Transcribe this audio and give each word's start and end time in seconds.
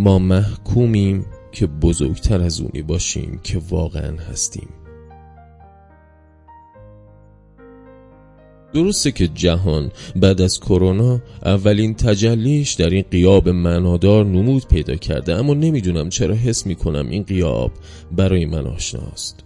ما 0.00 0.18
محکومیم 0.18 1.26
که 1.52 1.66
بزرگتر 1.66 2.40
از 2.40 2.60
اونی 2.60 2.82
باشیم 2.82 3.40
که 3.44 3.60
واقعا 3.70 4.16
هستیم. 4.16 4.68
درسته 8.72 9.12
که 9.12 9.28
جهان 9.28 9.90
بعد 10.16 10.40
از 10.40 10.60
کرونا 10.60 11.20
اولین 11.44 11.94
تجلیش 11.94 12.72
در 12.72 12.90
این 12.90 13.04
قیاب 13.10 13.48
معنادار 13.48 14.24
نمود 14.24 14.66
پیدا 14.66 14.94
کرده 14.94 15.34
اما 15.34 15.54
نمی‌دونم 15.54 16.08
چرا 16.08 16.34
حس 16.34 16.66
می‌کنم 16.66 17.08
این 17.08 17.22
قیاب 17.22 17.72
برای 18.12 18.46
من 18.46 18.66
آشناست. 18.66 19.44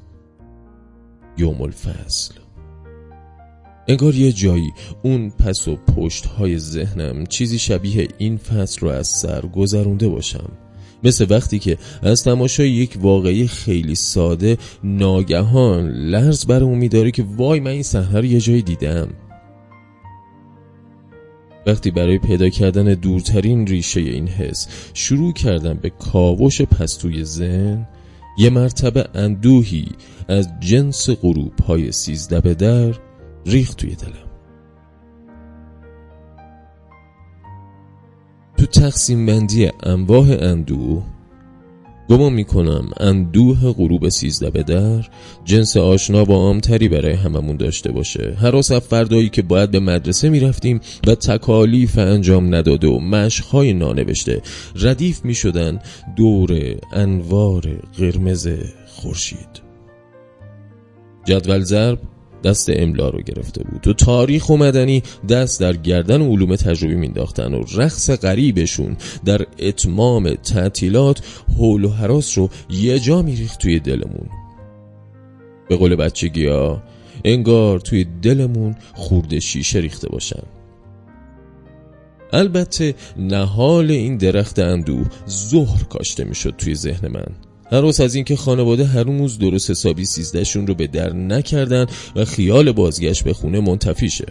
یوم 1.39 1.63
الفصل. 1.63 2.44
انگار 3.89 4.15
یه 4.15 4.33
جایی 4.33 4.73
اون 5.03 5.31
پس 5.31 5.69
و 5.69 5.77
پشت 5.77 6.27
های 6.27 6.59
ذهنم 6.59 7.27
چیزی 7.27 7.59
شبیه 7.59 8.09
این 8.19 8.37
فصل 8.37 8.81
رو 8.81 8.89
از 8.89 9.09
سر 9.09 9.41
گذرونده 9.41 10.09
باشم. 10.09 10.51
مثل 11.05 11.27
وقتی 11.31 11.59
که 11.59 11.79
از 12.03 12.25
تماشای 12.25 12.71
یک 12.71 12.99
واقعی 13.01 13.47
خیلی 13.47 13.95
ساده 13.95 14.59
ناگهان 14.85 15.89
لرز 15.91 16.47
برمون 16.47 16.79
میداره 16.79 17.11
که 17.11 17.25
وای 17.37 17.61
من 17.61 17.71
این 17.71 17.83
صحنه 17.83 18.19
رو 18.19 18.25
یه 18.25 18.41
جایی 18.41 18.63
دیدم. 18.63 19.09
وقتی 21.67 21.91
برای 21.91 22.19
پیدا 22.19 22.49
کردن 22.49 22.95
دورترین 22.95 23.67
ریشه 23.67 24.01
این 24.01 24.29
حس 24.29 24.69
شروع 24.95 25.33
کردم 25.33 25.75
به 25.75 25.91
کاوش 25.91 26.63
پستوی 26.63 27.25
زن 27.25 27.87
یه 28.39 28.51
مرتبه 28.51 29.09
اندوهی 29.15 29.87
از 30.29 30.49
جنس 30.61 31.11
غروب 31.11 31.61
های 31.61 31.93
سیزده 31.93 32.41
به 32.41 32.55
در 32.55 32.95
ریخت 33.47 33.77
توی 33.79 33.95
دلم. 33.95 34.31
تو 38.57 38.67
تقسیم 38.67 39.27
بندی 39.27 39.71
انواع 39.83 40.27
اندوه 40.41 41.03
گمان 42.09 42.33
می‌کنم 42.33 42.91
اندوه 43.01 43.73
غروب 43.73 44.09
سیزده 44.09 44.51
به 44.51 44.63
در 44.63 45.09
جنس 45.45 45.77
آشنا 45.77 46.25
با 46.25 46.35
عامتری 46.35 46.89
برای 46.89 47.13
هممون 47.13 47.57
داشته 47.57 47.93
باشه. 47.93 48.37
هر 48.41 48.61
فردایی 48.61 49.29
که 49.29 49.43
باید 49.43 49.71
به 49.71 49.81
مدرسه 49.81 50.29
می‌رفتیم 50.29 50.81
و 51.07 51.15
تکالیف 51.15 51.99
انجام 51.99 52.55
نداده 52.55 52.87
و 52.89 52.99
مشخهای 52.99 53.73
نانوشته 53.73 54.43
ردیف 54.77 55.25
می‌شدن 55.25 55.79
دور 56.17 56.77
انوار 56.93 57.63
قرمز 57.99 58.49
خورشید. 58.87 59.63
جدول 61.25 61.61
ضرب 61.61 61.99
دست 62.45 62.71
املا 62.73 63.09
رو 63.09 63.21
گرفته 63.23 63.65
بود. 63.65 63.81
تو 63.81 63.93
تاریخ 63.93 64.51
و 64.51 64.57
مدنی 64.57 65.03
دست 65.29 65.61
در 65.61 65.73
گردن 65.73 66.23
علوم 66.23 66.57
تجربی 66.57 66.95
مینداختن 66.95 67.55
و 67.55 67.65
رقص 67.75 68.11
غریبشون 68.11 68.97
در 69.25 69.47
اتمام 69.59 70.35
تعطیلات 70.35 71.23
حول 71.59 71.85
و 71.85 71.91
حراس 71.91 72.39
رو 72.39 72.51
یه 72.71 72.99
جا 72.99 73.23
میریخت 73.23 73.59
توی 73.59 73.81
دلمون. 73.81 74.29
به 75.69 75.77
قول 75.77 75.97
بچگی 75.97 76.47
ها 76.47 76.83
انگار 77.25 77.81
توی 77.81 78.07
دلمون 78.23 78.77
خورده 78.95 79.41
شیشه 79.41 79.79
ریخته 79.79 80.09
باشن. 80.09 80.43
البته 82.33 82.95
نهال 83.17 83.91
این 83.91 84.17
درخت 84.17 84.59
اندوه 84.59 85.07
ظهر 85.29 85.85
کاشته 85.85 86.25
می‌شد 86.25 86.55
توی 86.59 86.75
ذهن 86.75 87.09
من. 87.09 87.54
روز 87.81 88.01
از 88.01 88.15
اینکه 88.15 88.37
خانواده 88.37 88.85
هر 88.85 89.03
روز 89.03 89.39
درست 89.39 89.71
حسابی 89.71 90.05
سیزدهشون 90.05 90.67
رو 90.67 90.75
به 90.75 90.87
در 90.87 91.13
نکردن 91.13 91.87
و 92.17 92.25
خیال 92.25 92.73
بازگشت 92.73 93.25
به 93.25 93.33
خونه 93.33 93.61
منتفی 93.61 94.11
شه 94.11 94.27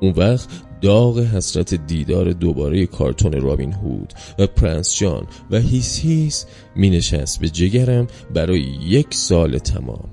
اون 0.00 0.12
وقت 0.16 0.48
داغ 0.80 1.18
حسرت 1.18 1.74
دیدار 1.74 2.32
دوباره 2.32 2.86
کارتون 2.86 3.32
رابین 3.32 3.72
هود 3.72 4.12
و 4.38 4.46
پرنس 4.46 4.96
جان 4.96 5.26
و 5.50 5.58
هیس 5.58 5.98
هیس 5.98 6.46
می 6.76 6.90
نشست 6.90 7.40
به 7.40 7.48
جگرم 7.48 8.06
برای 8.34 8.60
یک 8.86 9.14
سال 9.14 9.58
تمام. 9.58 10.10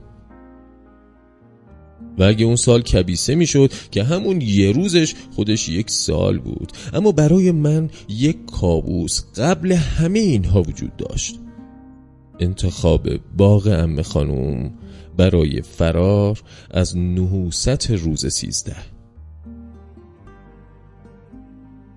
و 2.18 2.24
اگه 2.24 2.46
اون 2.46 2.56
سال 2.56 2.82
کبیسه 2.82 3.36
می‌شد 3.36 3.72
که 3.92 4.04
همون 4.04 4.42
یه 4.42 4.72
روزش 4.72 5.14
خودش 5.36 5.70
یک 5.70 5.90
سال 5.90 6.40
بود 6.40 6.72
اما 6.94 7.12
برای 7.12 7.52
من 7.52 7.90
یک 8.10 8.38
کابوس 8.46 9.22
قبل 9.36 9.72
همه 9.72 10.20
اینها 10.20 10.62
وجود 10.62 10.96
داشت. 10.98 11.40
انتخاب 12.40 13.10
باغ 13.38 13.68
ام 13.68 14.02
خانوم 14.02 14.72
برای 15.18 15.62
فرار 15.62 16.42
از 16.72 16.98
نحوست 16.98 17.92
روز 17.92 18.34
سیزده. 18.34 18.76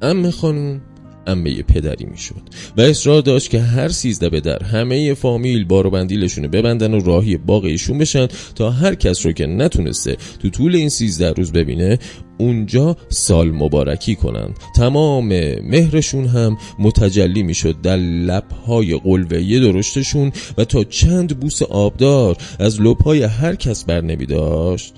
ام 0.02 0.30
خانوم 0.30 0.80
امه 1.26 1.62
پدری 1.62 2.04
می‌شد 2.04 2.42
و 2.76 2.80
اصرار 2.80 3.22
داشت 3.22 3.50
که 3.50 3.60
هر 3.60 3.88
سیزده 3.88 4.28
به 4.28 4.40
در 4.40 4.62
همه 4.62 5.14
فامیل 5.14 5.64
بار 5.64 5.86
و 5.86 5.90
بندیلشون 5.90 6.48
ببندن 6.48 6.94
و 6.94 7.00
راهی 7.00 7.36
باغ 7.36 7.64
ایشون 7.64 7.98
بشن 7.98 8.26
تا 8.54 8.70
هر 8.70 8.94
کس 8.94 9.26
رو 9.26 9.32
که 9.32 9.46
نتونسته 9.46 10.16
تو 10.42 10.50
طول 10.50 10.76
این 10.76 10.88
سیزده 10.88 11.32
روز 11.32 11.52
ببینه 11.52 11.98
اونجا 12.38 12.96
سال 13.08 13.50
مبارکی 13.50 14.14
کنن 14.14 14.54
تمام 14.76 15.28
مهرشون 15.62 16.26
هم 16.26 16.56
متجلی 16.78 17.42
می‌شد 17.42 17.80
در 17.80 17.96
لبهای 17.96 18.98
قلوهی 18.98 19.60
درشتشون 19.60 20.32
و 20.58 20.64
تا 20.64 20.84
چند 20.84 21.40
بوس 21.40 21.62
آبدار 21.62 22.36
از 22.58 22.80
لبهای 22.80 23.22
هر 23.22 23.54
کس 23.54 23.84
بر 23.84 24.00
نمی 24.00 24.26
داشت 24.26 24.94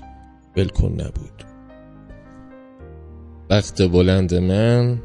بلکن 0.55 0.91
نبود. 0.91 1.43
وقت 3.49 3.81
بلند 3.81 4.35
من 4.35 5.01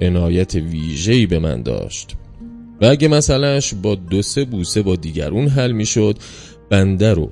عنایت 0.00 0.54
ویژه‌ای 0.54 1.26
به 1.26 1.38
من 1.38 1.62
داشت. 1.62 2.16
و 2.80 2.86
اگه 2.86 3.08
مسئلهش 3.08 3.74
با 3.74 3.94
دو 3.94 4.22
سه 4.22 4.44
بوسه 4.44 4.82
با 4.82 4.96
دیگرون 4.96 5.48
حل 5.48 5.72
می‌شد 5.72 6.18
بنده 6.70 7.14
رو 7.14 7.30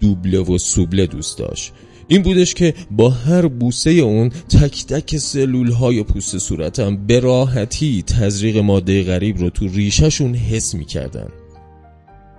دوبله 0.00 0.38
و 0.38 0.58
سوبله 0.58 1.06
دوست 1.06 1.38
داشت. 1.38 1.72
این 2.12 2.22
بودش 2.22 2.54
که 2.54 2.74
با 2.90 3.10
هر 3.10 3.48
بوسه 3.48 3.90
اون 3.90 4.28
تک 4.28 4.86
تک 4.86 5.16
سلول 5.16 5.70
های 5.72 6.02
پوست 6.02 6.38
صورتم 6.38 7.06
به 7.06 7.20
راحتی 7.20 8.02
تزریق 8.02 8.56
ماده 8.56 9.02
غریب 9.02 9.38
رو 9.38 9.50
تو 9.50 9.68
ریشهشون 9.68 10.34
حس 10.34 10.74
می‌کردن. 10.74 11.28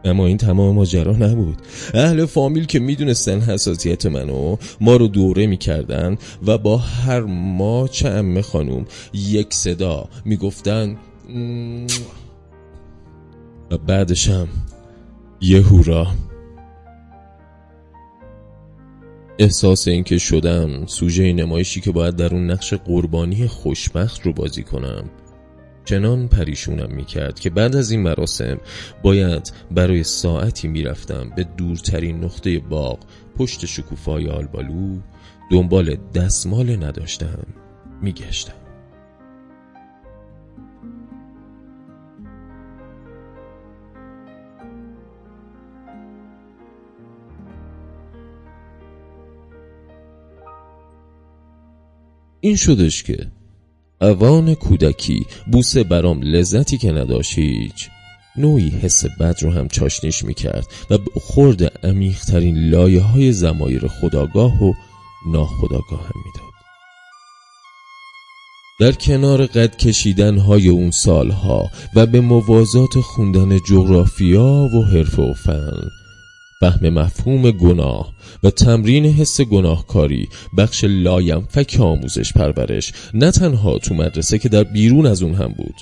اما 0.05 0.27
این 0.27 0.37
تمام 0.37 0.75
ماجرا 0.75 1.11
نبود. 1.11 1.57
اهل 1.93 2.25
فامیل 2.25 2.65
که 2.65 2.79
می‌دونستن 2.79 3.39
حساسیت 3.39 4.05
منو 4.05 4.55
ما 4.81 4.95
رو 4.95 5.07
دوره 5.07 5.47
می‌کردن 5.47 6.17
و 6.47 6.57
با 6.57 6.77
هر 6.77 7.21
ما 7.21 7.87
چه 7.87 8.09
امه 8.09 8.41
خانوم 8.41 8.85
یک 9.13 9.53
صدا 9.53 10.09
می‌گفتن 10.25 10.97
و 13.71 13.77
بعدشم 13.77 14.47
یه 15.41 15.61
هورا. 15.61 16.07
احساس 19.41 19.87
اینکه 19.87 20.17
شدم 20.17 20.85
سوژه 20.85 21.33
نمایشی 21.33 21.81
که 21.81 21.91
باید 21.91 22.15
در 22.15 22.33
اون 22.33 22.51
نقش 22.51 22.73
قربانی 22.73 23.47
خوشبخت 23.47 24.21
رو 24.21 24.33
بازی 24.33 24.63
کنم. 24.63 25.09
چنان 25.85 26.27
پریشونم 26.27 26.89
می‌کرد 26.95 27.39
که 27.39 27.49
بعد 27.49 27.75
از 27.75 27.91
این 27.91 28.01
مراسم 28.01 28.57
باید 29.03 29.53
برای 29.71 30.03
ساعتی 30.03 30.67
می‌رفتم 30.67 31.31
به 31.35 31.43
دورترین 31.57 32.23
نقطه 32.23 32.59
باغ 32.59 32.99
پشت 33.37 33.65
شکوفای 33.65 34.29
آلبالو 34.29 34.97
دنبال 35.51 35.97
دستمال 36.15 36.83
نداشتم 36.83 37.45
میگشتم. 38.01 38.60
این 52.41 52.55
شدش 52.55 53.03
که 53.03 53.27
اوان 54.01 54.53
کودکی 54.53 55.25
بوسه 55.51 55.83
برام 55.83 56.21
لذتی 56.21 56.77
که 56.77 56.91
نداشت 56.91 57.37
هیچ. 57.37 57.89
نوعی 58.37 58.69
حس 58.69 59.05
بد 59.05 59.35
رو 59.41 59.51
هم 59.51 59.67
چاشنیش 59.67 60.23
می‌کرد 60.23 60.67
و 60.89 60.97
خورد 61.21 61.85
عمیقترین 61.87 62.69
لایه 62.69 63.01
های 63.01 63.31
زمایر 63.31 63.87
خداگاه 63.87 64.63
و 64.63 64.73
ناخداگاه 65.27 65.99
هم 65.99 66.21
می‌داد. 66.25 66.51
در 68.79 68.91
کنار 68.91 69.45
قد 69.45 69.77
کشیدن 69.77 70.37
های 70.37 70.67
اون 70.67 70.91
سالها 70.91 71.69
و 71.95 72.05
به 72.05 72.21
موازات 72.21 72.99
خوندن 72.99 73.59
جغرافیا 73.59 74.69
و 74.73 74.85
حرف 74.85 75.19
و 75.19 75.33
فن 75.33 76.00
فهم 76.61 76.89
مفهوم 76.89 77.51
گناه 77.51 78.13
و 78.43 78.49
تمرین 78.49 79.05
حس 79.05 79.41
گناهکاری 79.41 80.29
بخش 80.57 80.83
لایم 80.83 81.47
فک 81.49 81.77
آموزش 81.79 82.33
پرورش 82.33 82.93
نه 83.13 83.31
تنها 83.31 83.77
تو 83.77 83.93
مدرسه 83.93 84.39
که 84.39 84.49
در 84.49 84.63
بیرون 84.63 85.05
از 85.05 85.23
اون 85.23 85.33
هم 85.33 85.53
بود. 85.57 85.75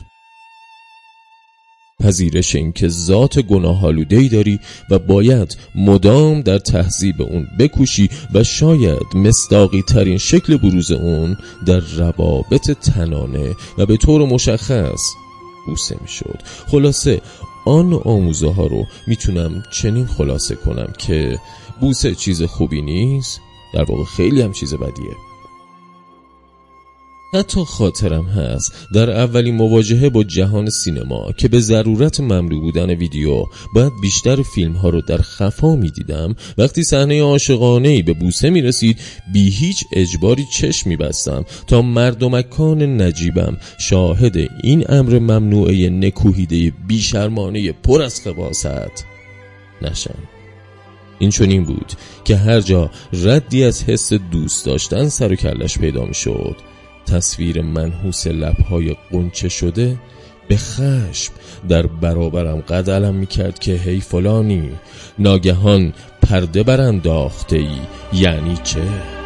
پذیرش 2.03 2.55
اینکه 2.55 2.87
ذات 2.87 3.39
گناه 3.39 3.85
ای 3.85 4.29
داری 4.29 4.59
و 4.89 4.99
باید 4.99 5.57
مدام 5.75 6.41
در 6.41 6.57
تهذیب 6.57 7.21
اون 7.21 7.47
بکوشی 7.59 8.09
و 8.33 8.43
شاید 8.43 9.15
مصداقی 9.15 9.81
ترین 9.81 10.17
شکل 10.17 10.57
بروز 10.57 10.91
اون 10.91 11.37
در 11.65 11.79
روابط 11.79 12.71
تنانه 12.71 13.55
و 13.77 13.85
به 13.85 13.97
طور 13.97 14.25
مشخص 14.25 15.01
بوسه 15.65 15.95
می‌شد. 16.01 16.39
خلاصه 16.67 17.21
آن 17.69 17.93
آموزه 17.93 18.51
ها 18.51 18.67
رو 18.67 18.85
می‌تونم 19.07 19.63
چنین 19.71 20.05
خلاصه 20.05 20.55
کنم 20.55 20.93
که 20.97 21.39
بوسه 21.81 22.15
چیز 22.15 22.43
خوبی 22.43 22.81
نیست 22.81 23.41
در 23.73 23.83
واقع 23.83 24.03
خیلی 24.03 24.41
هم 24.41 24.51
چیز 24.51 24.73
بدیه. 24.73 25.28
حتی 27.33 27.63
خاطرم 27.65 28.25
هست. 28.25 28.87
در 28.93 29.11
اولین 29.11 29.55
مواجهه 29.55 30.09
با 30.09 30.23
جهان 30.23 30.69
سینما 30.69 31.31
که 31.37 31.47
به 31.47 31.59
ضرورت 31.59 32.19
مملو 32.19 32.61
بودن 32.61 32.89
ویدیو 32.89 33.45
باید 33.75 33.93
بیشتر 34.01 34.41
فیلم 34.41 34.73
ها 34.73 34.89
رو 34.89 35.01
در 35.01 35.17
خفا 35.17 35.75
می 35.75 35.91
دیدم 35.91 36.35
وقتی 36.57 36.83
صحنه 36.83 37.21
عاشقانه 37.21 38.01
به 38.03 38.13
بوسه 38.13 38.49
می 38.49 38.61
رسید 38.61 38.99
بی 39.33 39.49
هیچ 39.49 39.83
اجباری 39.93 40.45
چشم 40.53 40.89
می 40.89 40.95
بستم 40.95 41.45
تا 41.67 41.81
مردمکان 41.81 43.01
نجیبم 43.01 43.57
شاهد 43.79 44.37
این 44.63 44.85
امر 44.89 45.19
ممنوعه 45.19 45.89
نکوهیده 45.89 46.73
بیشرمانه 46.87 47.71
پر 47.71 48.01
از 48.01 48.21
خباست 48.21 49.05
نشم. 49.81 50.19
این 51.19 51.29
چنین 51.29 51.63
بود 51.63 51.91
که 52.23 52.35
هر 52.35 52.61
جا 52.61 52.91
ردی 53.13 53.63
از 53.63 53.83
حس 53.83 54.13
دوست 54.13 54.65
داشتن 54.65 55.09
سر 55.09 55.31
و 55.31 55.35
کلش 55.35 55.77
پیدا 55.77 56.05
می 56.05 56.13
شد 56.13 56.55
تصویر 57.11 57.61
منحوس 57.61 58.27
لبهای 58.27 58.95
قنچه 59.11 59.49
شده 59.49 59.97
به 60.47 60.57
خشم 60.57 61.33
در 61.69 61.87
برابرم 61.87 62.61
قدلم 62.61 63.15
می‌کرد 63.15 63.59
که 63.59 63.73
هی 63.73 63.99
فلانی 63.99 64.71
ناگهان 65.19 65.93
پرده 66.21 66.63
برانداخته 66.63 67.57
ای 67.57 67.77
یعنی 68.13 68.57
چه؟ 68.63 69.18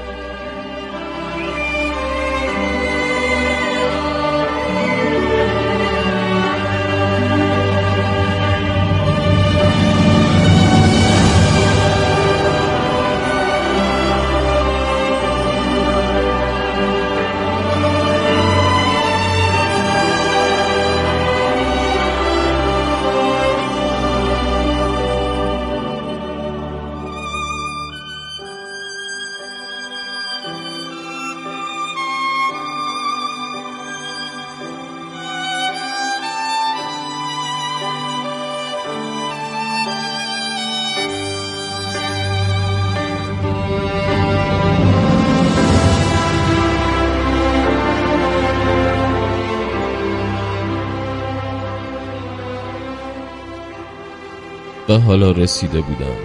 حالا 54.99 55.31
رسیده 55.31 55.81
بودم 55.81 56.15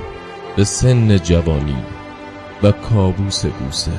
به 0.57 0.65
سن 0.65 1.19
جوانی 1.19 1.77
و 2.63 2.73
کابوس 2.73 3.45
بوسه. 3.47 3.91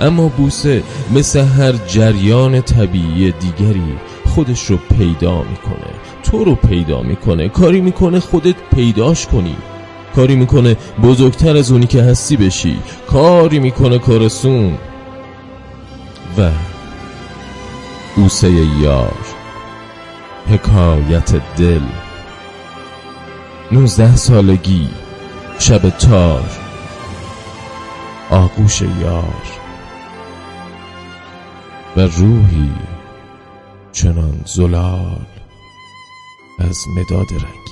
اما 0.00 0.28
بوسه 0.28 0.82
مثل 1.14 1.40
هر 1.40 1.72
جریان 1.72 2.60
طبیعی 2.60 3.32
دیگری 3.32 3.98
خودش 4.26 4.66
رو 4.66 4.76
پیدا 4.76 5.42
می‌کنه. 5.42 5.92
تو 6.22 6.44
رو 6.44 6.54
پیدا 6.54 7.02
می‌کنه. 7.02 7.48
کاری 7.48 7.80
می‌کنه 7.80 8.20
خودت 8.20 8.54
پیداش 8.74 9.26
کنی. 9.26 9.56
کاری 10.16 10.36
می‌کنه 10.36 10.76
بزرگتر 11.02 11.56
از 11.56 11.72
اونی 11.72 11.86
که 11.86 12.02
هستی 12.02 12.36
بشی. 12.36 12.78
کاری 13.06 13.58
می‌کنه 13.58 13.98
کارسون 13.98 14.78
و 16.38 16.50
بوسه 18.16 18.50
یار 18.80 19.16
حکایت 20.50 21.56
دل. 21.56 21.80
نوزده 23.72 24.16
سالگی 24.16 24.88
شب 25.58 25.90
تار 25.90 26.50
آغوش 28.30 28.82
یار. 28.82 29.42
و 31.96 32.00
روحی 32.00 32.72
چنان 33.92 34.40
زلال 34.46 35.26
از 36.58 36.78
مداد 36.96 37.32
رنگی. 37.32 37.71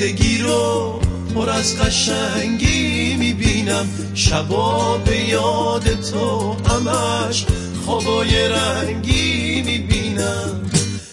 زندگی 0.00 0.38
رو 0.38 1.00
پر 1.34 1.50
از 1.50 1.78
قشنگی 1.78 3.16
می‌بینم. 3.16 3.88
شبا 4.14 4.98
به 4.98 5.28
یاد 5.28 6.00
تو 6.00 6.56
همش 6.68 7.44
خوابای 7.84 8.48
رنگی 8.48 9.62
می‌بینم. 9.62 10.70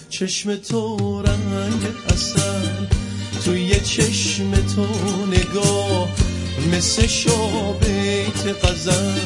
چشم 0.09 0.55
تو 0.55 1.21
رنگ 1.21 1.81
اصل 2.09 2.39
توی 3.45 3.79
چشم 3.79 4.51
تو 4.51 4.85
نگاه 5.25 6.09
مثل 6.73 7.07
شابیت 7.07 8.65
غزل. 8.65 9.19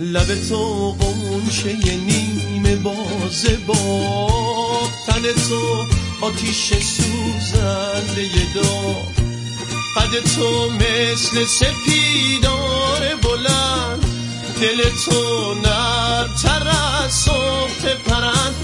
لب 0.00 0.48
تو 0.48 0.90
قنشه 0.90 1.96
نیمه 1.96 2.76
بازه 2.76 3.56
با 3.66 4.28
تن 5.06 5.22
تو 5.48 5.84
آتیش 6.20 6.72
سوزنده 7.66 8.54
داغ 8.54 9.06
قد 9.96 10.24
تو 10.36 10.70
مثل 10.70 11.44
سپیدار 11.44 13.16
بلند. 13.22 14.06
دل 14.60 14.82
تو 15.04 15.54
نرمتر 15.54 16.68
از 16.68 17.12
صبح 17.12 17.94
پرند. 18.06 18.54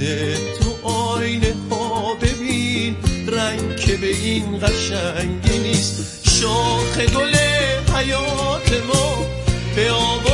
خودت 0.00 0.58
تو 0.60 0.88
آینه 0.88 1.54
ها 1.70 2.14
ببین 2.14 2.96
رنگ 3.28 3.76
که 3.76 3.96
به 3.96 4.06
این 4.06 4.58
قشنگی 4.58 5.58
نیست. 5.58 6.28
شاخ 6.30 6.98
گل 6.98 7.36
حیات 7.96 8.72
ما 8.88 9.26
به 9.76 9.90
آب 9.90 10.26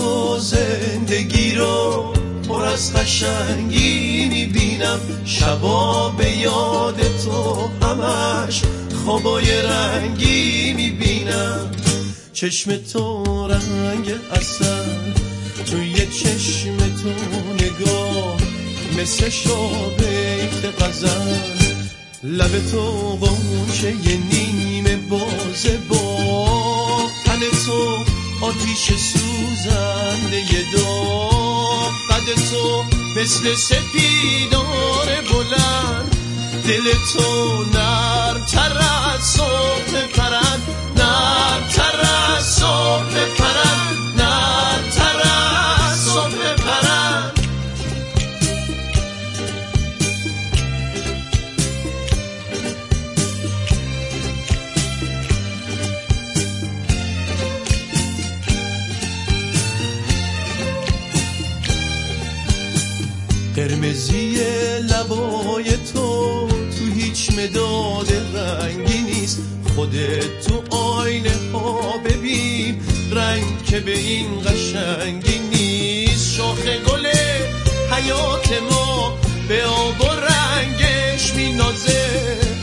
تو 0.00 0.38
زندگی 0.38 1.54
رو 1.54 2.12
پر 2.48 2.64
از 2.64 2.92
قشنگی 2.92 4.24
می‌بینم. 4.24 5.00
شبا 5.24 6.08
به 6.08 6.30
یاد 6.30 7.00
تو 7.24 7.68
همش 7.86 8.62
خوابای 9.04 9.62
رنگی 9.62 10.72
می‌بینم. 10.72 11.70
چشم 12.32 12.76
تو 12.76 13.24
رنگ 13.48 14.14
اصل 14.32 14.64
توی 15.66 15.94
چشم 15.94 16.76
تو 16.76 17.08
نگاه 17.64 18.36
مثل 18.98 19.28
شابیت 19.28 20.82
غزل. 20.82 21.36
لب 22.22 22.70
تو 22.70 23.18
قنچه 23.20 23.94
نیمه 24.32 24.96
بازه 24.96 25.78
با 25.88 26.18
تن 27.24 27.40
تو 27.66 28.19
آتیش 28.40 28.92
سوزنده 28.92 30.66
داغ 30.72 31.92
قد 32.10 32.34
تو 32.50 32.84
مثل 33.16 33.54
سپیدار 33.54 35.06
بلند. 35.06 36.16
دل 36.64 36.92
تو 37.12 37.64
نرم 37.64 38.44
تر 38.44 38.78
از 38.78 39.24
صبح 39.24 40.06
پرند. 40.14 40.62
نرم 40.96 41.68
تر 41.68 42.00
از 42.36 42.54
صبح 42.54 43.39
قرمزی 64.00 64.34
لبای 64.80 65.64
تو 65.64 66.48
تو 66.48 66.84
هیچ 66.94 67.30
مداد 67.30 68.12
رنگی 68.34 68.98
نیست. 68.98 69.42
خودت 69.76 70.40
تو 70.40 70.76
آینه 70.76 71.34
ها 71.52 71.98
ببین 71.98 72.80
رنگ 73.12 73.64
که 73.64 73.80
به 73.80 73.98
این 73.98 74.40
قشنگی 74.40 75.38
نیست. 75.38 76.36
شاخ 76.36 76.62
گل 76.62 77.06
حیات 77.90 78.62
ما 78.70 79.18
به 79.48 79.64
آب 79.64 80.00
و 80.00 80.04
رنگش 80.04 81.34
مینازه. 81.34 82.10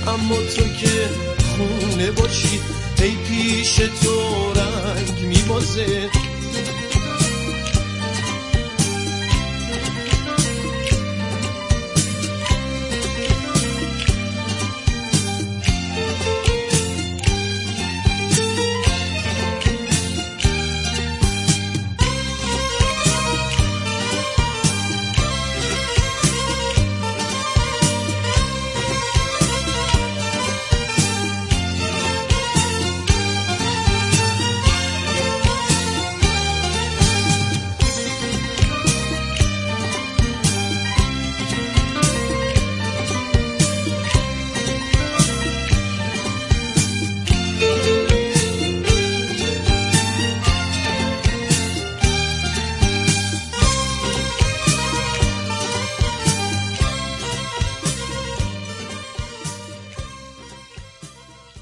اما 0.08 0.36
تو 0.36 0.64
که 0.64 1.10
خونه 1.56 2.12
باشی 2.12 2.60
ای 3.02 3.12
پیش 3.12 3.76
تو 3.76 4.54
رنگ 4.56 5.20
میبازه. 5.28 6.10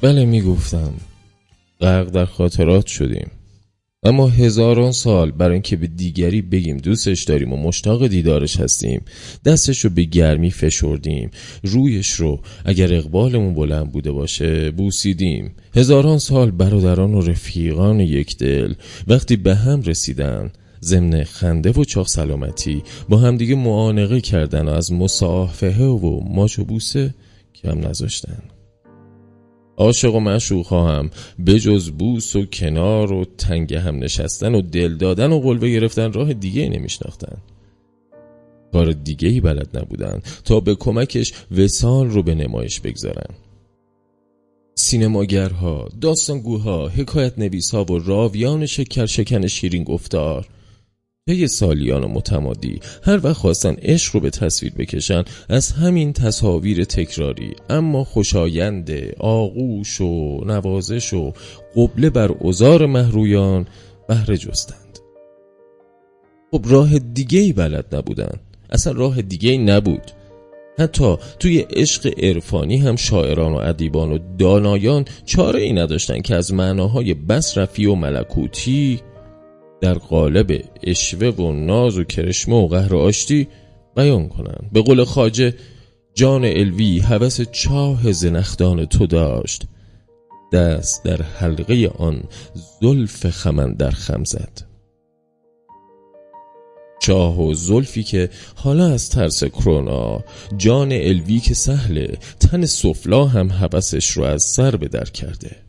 بله 0.01 0.25
می‌گفتم. 0.25 0.93
غرق 1.81 2.09
در 2.09 2.25
خاطرات 2.25 2.87
شدیم. 2.87 3.31
اما 4.03 4.27
هزاران 4.27 4.91
سال 4.91 5.31
برای 5.31 5.53
اینکه 5.53 5.75
به 5.75 5.87
دیگری 5.87 6.41
بگیم 6.41 6.77
دوستش 6.77 7.23
داریم 7.23 7.53
و 7.53 7.57
مشتاق 7.57 8.07
دیدارش 8.07 8.59
هستیم 8.59 9.01
دستش 9.45 9.79
رو 9.85 9.89
به 9.89 10.03
گرمی 10.03 10.51
فشردیم. 10.51 11.31
رویش 11.63 12.11
رو 12.11 12.39
اگر 12.65 12.93
اقبالمون 12.93 13.53
بلند 13.53 13.91
بوده 13.91 14.11
باشه 14.11 14.71
بوسیدیم. 14.71 15.55
هزاران 15.75 16.17
سال 16.17 16.51
برادران 16.51 17.13
و 17.13 17.21
رفیقان 17.21 17.99
یک 17.99 18.37
دل 18.37 18.73
وقتی 19.07 19.35
به 19.35 19.55
هم 19.55 19.81
رسیدن 19.81 20.51
ضمن 20.81 21.23
خنده 21.23 21.71
و 21.71 21.83
چاق 21.83 22.07
سلامتی 22.07 22.83
با 23.09 23.17
همدیگه 23.17 23.55
معانقه 23.55 24.21
کردن 24.21 24.65
و 24.67 24.71
از 24.71 24.91
مصافحه 24.91 25.85
و 25.85 26.19
ماچ 26.29 26.59
و 26.59 26.63
بوسه 26.63 27.13
کم 27.63 27.87
نذاشتن. 27.87 28.54
عاشق 29.77 30.15
و 30.15 30.19
معشوق 30.19 30.73
هم 30.73 31.09
به 31.39 31.59
جز 31.59 31.91
بوس 31.91 32.35
و 32.35 32.45
کنار 32.45 33.13
و 33.13 33.25
تنگ 33.37 33.73
هم 33.73 33.95
نشستن 33.95 34.55
و 34.55 34.61
دل 34.61 34.97
دادن 34.97 35.31
و 35.31 35.39
قلبه 35.39 35.69
گرفتن 35.69 36.13
راه 36.13 36.33
دیگه 36.33 36.69
نمیشناختن. 36.69 37.37
کار 38.73 38.91
دیگه 38.91 39.27
ای 39.27 39.41
بلد 39.41 39.77
نبودن 39.77 40.21
تا 40.45 40.59
به 40.59 40.75
کمکش 40.75 41.33
وسال 41.57 42.09
رو 42.09 42.23
به 42.23 42.35
نمایش 42.35 42.79
بگذارن. 42.79 43.35
سینماگرها، 44.75 45.89
داستانگوها، 46.01 46.87
حکایت 46.87 47.39
نویسها 47.39 47.83
و 47.83 47.99
راویان 47.99 48.65
شکر 48.65 49.05
شکن 49.05 49.47
شیرین 49.47 49.83
گفتار 49.83 50.47
طی 51.29 51.47
سالیان 51.47 52.03
و 52.03 52.07
متمادی 52.07 52.79
هر 53.03 53.19
وقت 53.25 53.37
خواستن 53.37 53.75
عشق 53.81 54.15
رو 54.15 54.19
به 54.19 54.29
تصویر 54.29 54.73
بکشن 54.73 55.23
از 55.49 55.71
همین 55.71 56.13
تصاویر 56.13 56.83
تکراری. 56.83 57.53
اما 57.69 58.03
خوشایند 58.03 58.91
آغوش 59.19 60.01
و 60.01 60.41
نوازش 60.45 61.13
و 61.13 61.33
قبله 61.75 62.09
بر 62.09 62.31
ازار 62.47 62.85
محرویان 62.85 63.67
بهره 64.07 64.37
جستند. 64.37 64.99
خب 66.51 66.65
راه 66.67 66.99
دیگه 66.99 67.39
ای 67.39 67.53
بلد 67.53 67.95
نبودن. 67.95 68.39
اصلا 68.69 68.93
راه 68.93 69.21
دیگه 69.21 69.51
ای 69.51 69.57
نبود. 69.57 70.11
حتی 70.79 71.17
توی 71.39 71.59
عشق 71.59 72.13
عرفانی 72.23 72.77
هم 72.77 72.95
شاعران 72.95 73.53
و 73.53 73.55
ادیبان 73.55 74.11
و 74.11 74.19
دانایان 74.37 75.05
چاره 75.25 75.61
ای 75.61 75.73
نداشتن 75.73 76.21
که 76.21 76.35
از 76.35 76.53
معناهای 76.53 77.13
بس 77.13 77.57
رفی 77.57 77.85
و 77.85 77.95
ملکوتی 77.95 79.01
در 79.85 79.93
قالب 79.93 80.63
اشوه 80.83 81.27
و 81.27 81.51
ناز 81.51 81.97
و 81.97 82.03
کرشمه 82.03 82.55
و 82.55 82.67
قهر 82.67 82.93
و 82.93 82.99
آشتی 82.99 83.47
بیان 83.95 84.29
کنند. 84.29 84.69
به 84.73 84.81
قول 84.81 85.03
خاجه 85.03 85.53
جان 86.13 86.45
الوی 86.45 86.99
هوس 86.99 87.41
چاه 87.41 88.11
زنخدان 88.11 88.85
تو 88.85 89.07
داشت. 89.07 89.63
دست 90.53 91.03
در 91.03 91.21
حلقه 91.21 91.91
آن 91.97 92.23
زلف 92.81 93.29
خمن 93.29 93.73
در 93.73 93.91
خم 93.91 94.23
زد. 94.23 94.61
چاه 97.01 97.41
و 97.41 97.53
زلفی 97.53 98.03
که 98.03 98.29
حالا 98.55 98.87
از 98.87 99.09
ترس 99.09 99.43
کرونا 99.43 100.23
جان 100.57 100.91
الوی 100.91 101.39
که 101.39 101.53
سهله 101.53 102.17
تن 102.39 102.65
سفلا 102.65 103.25
هم 103.25 103.51
حوسش 103.51 104.11
رو 104.11 104.23
از 104.23 104.43
سر 104.43 104.75
به 104.75 104.87
در 104.87 105.05
کرده. 105.05 105.64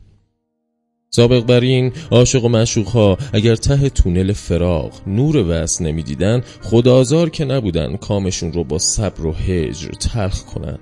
سابق 1.09 1.45
بر 1.45 1.59
این 1.59 1.91
عاشق 2.11 2.45
و 2.45 2.49
معشوق 2.49 2.87
ها 2.87 3.17
اگر 3.33 3.55
ته 3.55 3.89
تونل 3.89 4.33
فراغ 4.33 4.91
نور 5.07 5.45
وس 5.49 5.81
نمی‌دیدن 5.81 6.41
خدازار 6.61 7.29
که 7.29 7.45
نبودن 7.45 7.95
کامشون 7.95 8.53
رو 8.53 8.63
با 8.63 8.77
صبر 8.77 9.25
و 9.25 9.31
هجر 9.31 9.89
تلخ 9.89 10.43
کنن. 10.43 10.79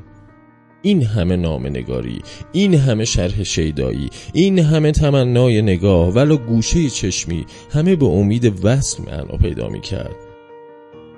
این 0.82 1.04
همه 1.04 1.36
نام 1.36 1.68
نگاری 1.68 2.22
این 2.52 2.74
همه 2.76 3.06
شرح 3.06 3.44
شیدایی 3.44 4.10
این 4.34 4.60
همه 4.60 4.92
تمنای 4.92 5.62
نگاه 5.62 6.10
ولو 6.10 6.38
گوشه 6.38 6.90
چشمی 6.90 7.46
همه 7.72 7.96
به 7.96 8.06
امید 8.06 8.66
وصل 8.66 9.04
معنا 9.04 9.38
پیدا 9.38 9.70
می 9.70 9.82
کرد 9.82 10.16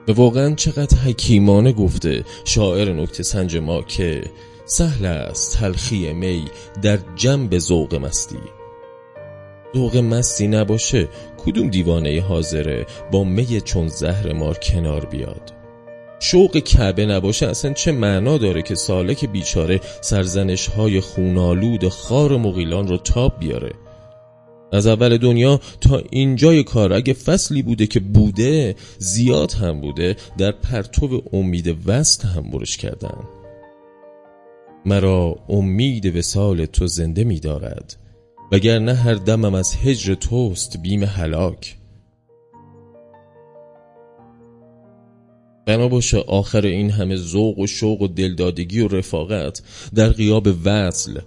و 0.08 0.12
واقعا 0.12 0.56
چقدر 0.56 0.98
حکیمانه 0.98 1.72
گفته 1.72 2.24
شاعر 2.46 2.94
نکته 2.94 3.24
سنج 3.24 3.58
ما 3.58 3.82
که 3.82 4.24
سهل 4.66 5.06
است 5.06 5.58
تلخی 5.58 6.14
می 6.14 6.46
در 6.82 7.00
جنب 7.16 7.58
ذوق 7.58 7.96
مستی. 7.96 8.57
ذوق 9.78 9.98
مستی 9.98 10.48
نباشه 10.48 11.08
کدوم 11.38 11.70
دیوانه 11.70 12.22
حاضره؟ 12.22 12.86
با 13.12 13.24
می 13.24 13.62
چون 13.62 13.88
زهر 13.88 14.34
مار 14.34 14.58
کنار 14.58 15.06
بیاد. 15.06 15.54
شوق 16.20 16.58
کعبه 16.58 17.06
نباشه 17.06 17.48
اصلا 17.48 17.74
چه 17.74 17.92
معنا 17.92 18.38
داره 18.38 18.62
که 18.62 18.76
سالک 18.76 19.26
بیچاره 19.26 19.80
سرزنش 20.02 20.68
های 20.68 21.00
خونالود 21.00 21.88
خار 21.88 22.38
مغیلان 22.38 22.88
رو 22.88 22.98
تاب 22.98 23.40
بیاره؟ 23.40 23.72
از 24.72 24.88
اول 24.88 25.18
دنیا 25.18 25.60
تا 25.82 26.02
اینجای 26.10 26.64
کار 26.64 26.94
اگه 26.94 27.14
فصلی 27.14 27.62
بوده 27.62 27.88
که 27.88 28.00
بوده 28.00 28.76
زیاد 28.98 29.52
هم 29.52 29.82
بوده 29.82 30.16
در 30.38 30.52
پرتو 30.52 31.24
امید 31.34 31.78
وست 31.86 32.26
هم 32.26 32.52
برش 32.52 32.78
کردن. 32.78 33.18
مرا 34.86 35.36
امید 35.50 36.16
وسال 36.16 36.66
تو 36.66 36.88
زنده 36.88 37.24
می 37.24 37.40
دارد 37.40 38.07
وگرنه 38.52 38.94
هر 38.94 39.14
دمم 39.14 39.54
از 39.54 39.76
هجر 39.76 40.14
توست 40.14 40.78
بیم 40.78 41.04
هلاک. 41.04 41.78
بنا 45.66 45.88
باشه 45.88 46.18
آخر 46.18 46.66
این 46.66 46.90
همه 46.90 47.16
ذوق 47.16 47.60
و 47.60 47.68
شوق 47.68 48.02
و 48.02 48.08
دلدادگی 48.08 48.80
و 48.80 48.88
رفاقت. 48.88 49.62
در 49.96 50.10
غیاب 50.10 50.48
وصل 50.66 51.20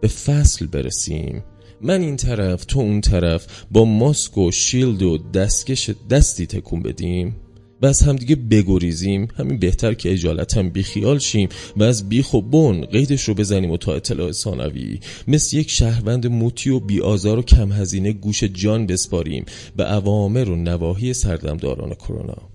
به 0.00 0.08
فصل 0.08 0.66
برسیم. 0.66 1.44
من 1.80 2.00
این 2.00 2.16
طرف 2.16 2.64
تو 2.64 2.80
اون 2.80 3.00
طرف 3.00 3.64
با 3.70 3.84
ماسک 3.84 4.38
و 4.38 4.50
شیلد 4.50 5.02
و 5.02 5.18
دستکش 5.18 5.90
دستی 6.10 6.46
تکون 6.46 6.82
بدیم. 6.82 7.36
و 7.82 7.86
از 7.86 8.00
همدیگه 8.00 8.36
بگریزیم. 8.36 9.28
همین 9.36 9.58
بهتر 9.58 9.94
که 9.94 10.12
اجالت 10.12 10.56
هم 10.56 10.70
بیخیال 10.70 11.18
شیم 11.18 11.48
و 11.76 11.82
از 11.82 12.08
بیخ 12.08 12.34
و 12.34 12.42
بن 12.42 12.80
قیدش 12.80 13.22
رو 13.22 13.34
بزنیم 13.34 13.70
و 13.70 13.76
تا 13.76 13.94
اطلاع 13.94 14.32
ثانوی. 14.32 15.00
مثل 15.28 15.56
یک 15.56 15.70
شهروند 15.70 16.26
موتی 16.26 16.70
و 16.70 16.80
بیآزار 16.80 17.38
و 17.38 17.42
کم 17.42 17.72
هزینه 17.72 18.12
گوش 18.12 18.44
جان 18.44 18.86
بسپاریم 18.86 19.44
به 19.76 19.84
عوامر 19.84 20.50
و 20.50 20.56
نواحی 20.56 21.14
سردمداران 21.14 21.94
کرونا. 21.94 22.54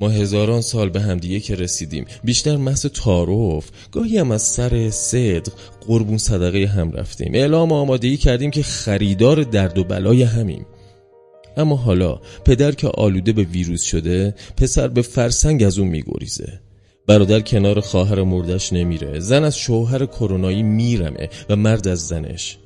ما 0.00 0.08
هزاران 0.08 0.60
سال 0.60 0.88
به 0.88 1.00
همدیگه 1.00 1.40
که 1.40 1.54
رسیدیم. 1.54 2.04
بیشتر 2.24 2.56
محض 2.56 2.86
تعارف. 2.86 3.70
گاهی 3.92 4.18
هم 4.18 4.30
از 4.30 4.42
سر 4.42 4.90
صدق 4.90 5.52
قربون 5.86 6.18
صدقه 6.18 6.66
هم 6.66 6.92
رفتیم. 6.92 7.34
اعلام 7.34 7.72
آمادگی 7.72 8.16
کردیم 8.16 8.50
که 8.50 8.62
خریدار 8.62 9.42
درد 9.42 9.78
و 9.78 9.84
بلای 9.84 10.22
همیم. 10.22 10.66
اما 11.56 11.76
حالا 11.76 12.20
پدر 12.44 12.72
که 12.72 12.88
آلوده 12.88 13.32
به 13.32 13.42
ویروس 13.42 13.82
شده 13.82 14.34
پسر 14.56 14.88
به 14.88 15.02
فرسنگ 15.02 15.62
از 15.62 15.78
اون 15.78 15.88
میگریزه. 15.88 16.60
برادر 17.06 17.40
کنار 17.40 17.80
خواهر 17.80 18.22
مردش 18.22 18.72
نمیره. 18.72 19.20
زن 19.20 19.44
از 19.44 19.58
شوهر 19.58 20.06
کرونایی 20.06 20.62
میرمه 20.62 21.28
و 21.48 21.56
مرد 21.56 21.88
از 21.88 22.08
زنش. 22.08 22.58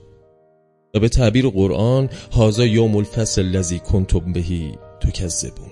و 0.94 1.00
به 1.00 1.08
تعبیر 1.08 1.48
قرآن 1.48 2.08
هازا 2.32 2.66
یوم 2.66 2.96
الفصل 2.96 3.42
لذی 3.42 3.78
کنتم 3.78 4.32
بهی 4.32 4.72
تو 5.00 5.10
کذبون 5.10 5.70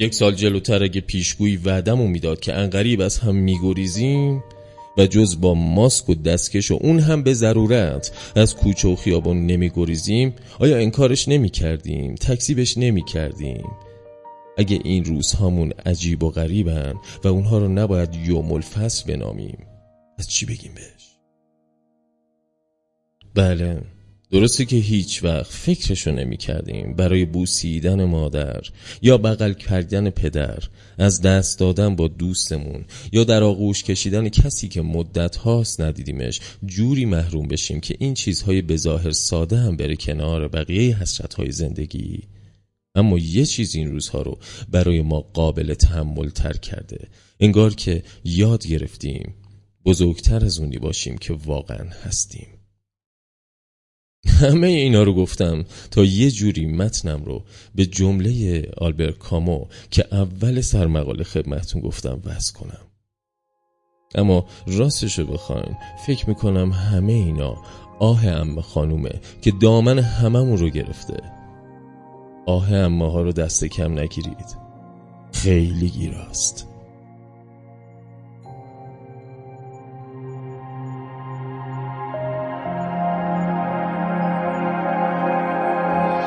یک 0.00 0.14
سال 0.14 0.34
جلوتر 0.34 0.82
اگه 0.82 1.00
پیشگویی 1.00 1.56
وعدمو 1.56 2.06
می‌داد 2.06 2.40
که 2.40 2.54
انقریب 2.54 3.00
از 3.00 3.18
هم 3.18 3.34
میگریزیم 3.34 4.42
و 4.98 5.06
جز 5.06 5.40
با 5.40 5.54
ماسک 5.54 6.08
و 6.08 6.14
دستکش 6.14 6.70
و 6.70 6.78
اون 6.80 6.98
هم 6.98 7.22
به 7.22 7.34
ضرورت 7.34 8.32
از 8.36 8.56
کوچه 8.56 8.88
و 8.88 8.96
خیابان 8.96 9.46
نمیگریزیم؟ 9.46 10.34
آیا 10.58 10.76
انکارش 10.76 11.28
نمی‌کردیم؟ 11.28 12.14
تکسیبش 12.14 12.78
نمی‌کردیم؟ 12.78 13.70
اگه 14.58 14.80
این 14.84 15.04
روزهامون 15.04 15.72
عجیب 15.86 16.22
و 16.22 16.30
غریبن 16.30 16.94
و 17.24 17.28
اونها 17.28 17.58
رو 17.58 17.68
نباید 17.68 18.14
یوم 18.14 18.52
الفصل 18.52 19.14
بنامیم 19.14 19.58
از 20.18 20.28
چی 20.28 20.46
بگیم 20.46 20.72
بهش؟ 20.74 21.16
بله. 23.34 23.82
درسته 24.32 24.64
که 24.64 24.76
هیچ 24.76 25.24
وقت 25.24 25.52
فکرشو 25.52 26.10
نمی 26.10 26.36
کردیم 26.36 26.94
برای 26.94 27.24
بوسیدن 27.24 28.04
مادر 28.04 28.62
یا 29.02 29.18
بغل 29.18 29.52
کردن 29.52 30.10
پدر 30.10 30.58
از 30.98 31.20
دست 31.20 31.58
دادن 31.58 31.96
با 31.96 32.08
دوستمون 32.08 32.84
یا 33.12 33.24
در 33.24 33.42
آغوش 33.42 33.84
کشیدن 33.84 34.28
کسی 34.28 34.68
که 34.68 34.82
مدت 34.82 35.36
هاست 35.36 35.80
ندیدیمش 35.80 36.40
جوری 36.66 37.04
محروم 37.04 37.48
بشیم 37.48 37.80
که 37.80 37.96
این 37.98 38.14
چیزهای 38.14 38.62
بظاهر 38.62 39.10
ساده 39.10 39.56
هم 39.56 39.76
بره 39.76 39.96
کنار 39.96 40.48
بقیه 40.48 40.96
حسرت 40.96 41.34
های 41.34 41.52
زندگی. 41.52 42.22
اما 42.94 43.18
یه 43.18 43.46
چیز 43.46 43.74
این 43.74 43.90
روزها 43.90 44.22
رو 44.22 44.38
برای 44.68 45.02
ما 45.02 45.20
قابل 45.20 45.74
تحمل 45.74 46.28
تر 46.28 46.52
کرده. 46.52 47.08
انگار 47.40 47.74
که 47.74 48.02
یاد 48.24 48.66
گرفتیم. 48.66 49.34
بزرگتر 49.84 50.44
از 50.44 50.58
اونی 50.58 50.78
باشیم 50.78 51.18
که 51.18 51.32
واقعا 51.32 51.86
هستیم. 52.04 52.51
همه 54.26 54.66
اینا 54.66 55.02
رو 55.02 55.14
گفتم 55.14 55.64
تا 55.90 56.04
یه 56.04 56.30
جوری 56.30 56.66
متنم 56.66 57.24
رو 57.24 57.44
به 57.74 57.86
جمله 57.86 58.62
آلبرت 58.78 59.18
کامو 59.18 59.66
که 59.90 60.06
اول 60.12 60.60
سرمقاله 60.60 61.24
خدمتون 61.24 61.82
گفتم 61.82 62.20
وز 62.24 62.50
کنم. 62.50 62.86
اما 64.14 64.46
راستش 64.66 65.18
رو 65.18 65.26
بخواین 65.26 65.76
فکر 66.06 66.28
می‌کنم 66.28 66.72
همه 66.72 67.12
اینا 67.12 67.56
آه 67.98 68.26
ام 68.26 68.60
خانومه 68.60 69.20
که 69.42 69.52
دامن 69.60 69.98
هممون 69.98 70.58
رو 70.58 70.68
گرفته. 70.68 71.16
آه 72.46 72.72
امه 72.72 73.10
ها 73.12 73.22
رو 73.22 73.32
دست 73.32 73.64
کم 73.64 73.98
نگیرید. 73.98 74.56
خیلی 75.32 75.88
گیراست. 75.88 76.71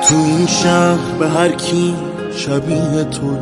تو 0.10 0.16
این 0.16 0.48
شهر 0.48 1.18
به 1.20 1.30
هر 1.30 1.52
کی 1.52 1.96
شبیه 2.38 3.04
تو 3.04 3.38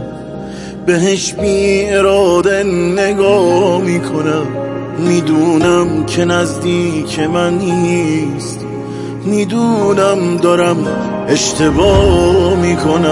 بهش 0.86 1.34
بی 1.34 1.86
اراده 1.86 2.64
نگاه 2.98 3.82
می‌کنم. 3.82 4.46
می‌دونم 4.98 6.06
که 6.06 6.26
نزدیک 6.26 7.20
من 7.20 7.58
نیست. 7.58 8.60
می‌دونم 9.26 10.38
دارم 10.38 10.88
اشتباه 11.28 12.56
می‌کنم. 12.56 13.10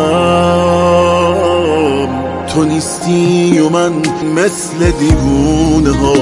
تو 2.54 2.64
نیستی 2.64 3.60
و 3.60 3.70
من 3.70 3.92
مثل 4.36 4.92
دیوونه 5.00 5.98
ها. 5.98 6.16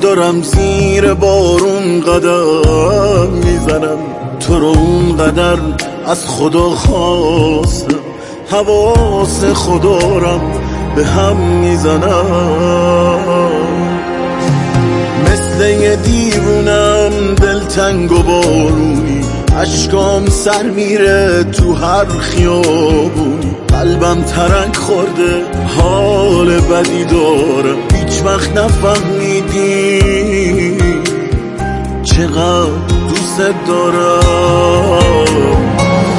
دارم 0.00 0.42
زیر 0.42 1.14
بارون 1.14 2.00
قدم 2.00 3.30
می‌زنم. 3.44 3.98
تو 4.46 4.58
رو 4.58 4.66
اونقدر 4.66 5.58
از 6.06 6.26
خدا 6.26 6.70
خواستم. 6.70 7.94
حواس 8.50 9.44
خدا 9.44 10.18
رم 10.18 10.52
به 10.96 11.06
هم 11.06 11.36
می‌زنم. 11.36 12.26
مثل 15.24 15.68
یه 15.70 15.96
دیوونم 15.96 17.34
دلتنگ 17.34 18.12
و 18.12 18.22
بارونی. 18.22 19.24
اشکام 19.56 20.26
سر 20.26 20.62
میره 20.62 21.44
تو 21.44 21.74
هر 21.74 22.04
خیابونی. 22.04 23.56
قلبم 23.68 24.22
ترک 24.22 24.76
خورده 24.76 25.42
حال 25.78 26.60
بدی 26.60 27.04
دارم. 27.04 27.76
هیچ 27.94 28.22
وقت 28.24 28.56
نفهمیدی 28.56 30.00
چقدر 32.02 32.93
دوست 33.36 33.54
دارم 33.66 35.24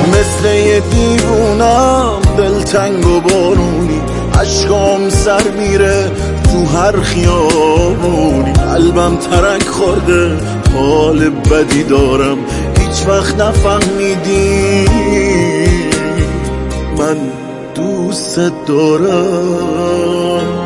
مثل 0.09 0.55
یه 0.55 0.79
دیوونم 0.79 2.21
دلتنگ 2.37 3.07
و 3.07 3.19
بارونی. 3.19 4.01
اشکام 4.39 5.09
سر 5.09 5.49
میره 5.59 6.11
تو 6.43 6.65
هر 6.65 7.01
خیابونی. 7.01 8.53
قلبم 8.53 9.17
ترک 9.17 9.67
خورده 9.67 10.37
حال 10.75 11.29
بدی 11.29 11.83
دارم. 11.83 12.37
هیچ 12.79 13.07
وقت 13.07 13.41
نفهمیدی. 13.41 14.85
من 16.97 17.17
دوست 17.75 18.39
دارم. 18.67 20.64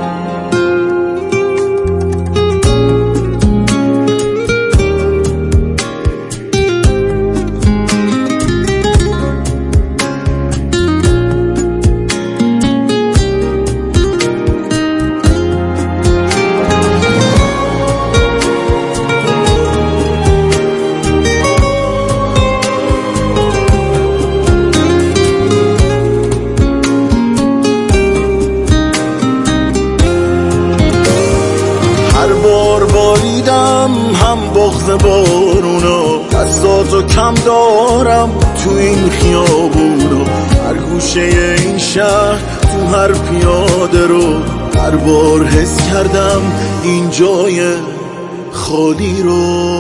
بارونا 35.04 36.18
دستاتو 36.32 37.02
کم 37.02 37.34
دارم 37.34 38.30
تو 38.64 38.70
این 38.70 39.10
خیابونا 39.10 40.26
هر 40.66 40.74
گوشه 40.74 41.56
این 41.58 41.78
شهر 41.78 42.40
تو 42.62 42.96
هر 42.96 43.12
پیاده 43.12 44.08
رو 44.08 44.40
هر 44.76 44.96
بار 44.96 45.46
حس 45.46 45.92
کردم 45.92 46.42
این 46.84 47.10
جای 47.10 47.74
خالی 48.52 49.22
رو. 49.24 49.80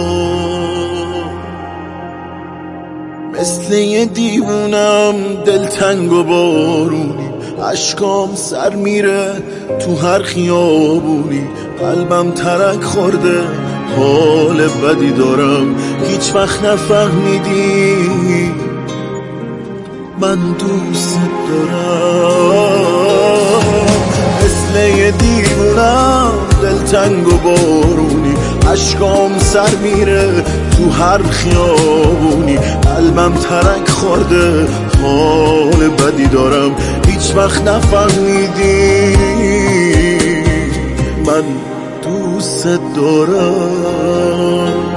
مثل 3.40 3.74
یه 3.74 4.06
دیوونم 4.06 5.14
دلتنگ 5.46 6.12
و 6.12 6.24
بارونی 6.24 7.19
اشکام 7.64 8.36
سر 8.36 8.76
میره 8.76 9.44
تو 9.80 9.96
هر 9.96 10.22
خیابونی. 10.22 11.42
قلبم 11.80 12.32
ترک 12.32 12.84
خورده 12.84 13.42
حال 13.98 14.68
بدی 14.68 15.12
دارم. 15.12 15.76
هیچ 16.08 16.36
وقت 16.36 16.66
نفهمیدی. 16.66 17.96
من 20.22 20.36
دوست 20.36 21.20
دارم. 21.50 22.70
مثل 24.44 24.98
یه 24.98 25.12
دیوونم 25.12 26.32
دلتنگ 26.62 27.28
و 27.28 27.38
بارونی. 27.38 28.34
اشکام 28.72 29.38
سر 29.40 29.76
میره 29.84 30.44
تو 30.78 30.90
هر 30.90 31.24
خیابونی. 31.24 32.58
قلبم 32.58 33.34
ترک 33.34 33.90
خورده 33.90 34.68
حال 35.02 35.90
بدی 35.90 36.28
دارم. 36.28 36.72
هیچ 37.20 37.36
وقت 37.36 37.68
نفهمیدی. 37.68 39.16
من 41.26 41.44
دوست 42.04 42.68
دارم. 42.96 44.89